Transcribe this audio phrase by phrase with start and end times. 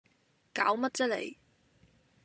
[0.55, 1.37] 攪乜啫你